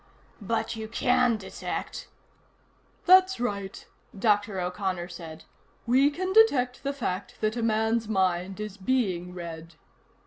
"But 0.41 0.75
you 0.75 0.87
can 0.87 1.37
detect" 1.37 2.07
"That's 3.05 3.39
right," 3.39 3.85
Dr. 4.17 4.59
O'Connor 4.59 5.09
said. 5.09 5.43
"We 5.85 6.09
can 6.09 6.33
detect 6.33 6.81
the 6.81 6.91
fact 6.91 7.35
that 7.41 7.55
a 7.55 7.61
man's 7.61 8.07
mind 8.07 8.59
is 8.59 8.77
being 8.77 9.31
read." 9.35 9.75